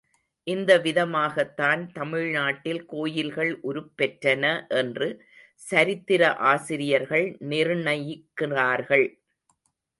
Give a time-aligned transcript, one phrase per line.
[0.47, 4.43] இந்த விதமாகத்தான் தமிழ்நாட்டில் கோயில்கள் உருப்பெற்றன
[4.75, 5.09] என்று
[5.61, 9.07] சரித்திர ஆசிரியர்கள் நிர்ணயிக்கிறார்கள்.